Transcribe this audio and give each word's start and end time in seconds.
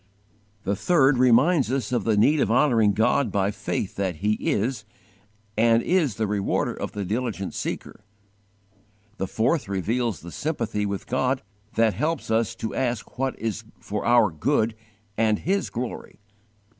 The 0.63 0.75
third 0.75 1.19
reminds 1.19 1.71
us 1.71 1.91
of 1.91 2.05
the 2.05 2.17
need 2.17 2.39
of 2.41 2.49
honouring 2.49 2.93
God 2.93 3.31
by 3.31 3.51
faith 3.51 3.97
that 3.97 4.15
He 4.15 4.33
is, 4.33 4.83
and 5.55 5.83
is 5.83 6.15
the 6.15 6.25
Rewarder 6.25 6.73
of 6.73 6.93
the 6.93 7.05
diligent 7.05 7.53
seeker. 7.53 8.03
The 9.17 9.27
fourth 9.27 9.69
reveals 9.69 10.21
the 10.21 10.31
sympathy 10.31 10.87
with 10.87 11.05
God 11.05 11.43
that 11.75 11.93
helps 11.93 12.31
us 12.31 12.55
to 12.55 12.73
ask 12.73 13.19
what 13.19 13.37
is 13.37 13.63
for 13.79 14.03
our 14.03 14.31
good 14.31 14.73
and 15.19 15.37
His 15.37 15.69
glory. 15.69 16.17